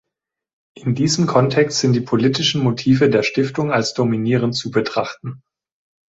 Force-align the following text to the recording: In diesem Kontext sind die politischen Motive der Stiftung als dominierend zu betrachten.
In 0.73 0.95
diesem 0.95 1.27
Kontext 1.27 1.77
sind 1.77 1.93
die 1.93 1.99
politischen 2.01 2.63
Motive 2.63 3.11
der 3.11 3.21
Stiftung 3.21 3.71
als 3.71 3.93
dominierend 3.93 4.55
zu 4.57 4.71
betrachten. 4.71 5.43